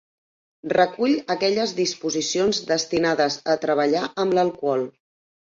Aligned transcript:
Recull 0.71 1.13
aquelles 1.33 1.73
disposicions 1.81 2.63
destinades 2.73 3.39
a 3.55 3.59
treballar 3.67 4.03
amb 4.25 4.39
l'alcohol. 4.39 4.91